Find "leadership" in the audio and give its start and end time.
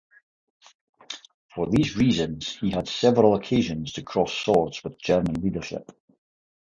5.41-5.91